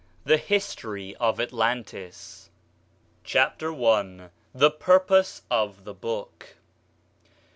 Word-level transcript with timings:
THE 0.23 0.37
HISTORY 0.37 1.15
OF 1.17 1.39
ATLANTIS. 1.39 2.49
CHAPTER 3.23 3.71
I. 3.71 4.29
THE 4.51 4.71
PURPOSE 4.71 5.43
OF 5.51 5.83
THE 5.83 5.93
BOOK. 5.93 6.55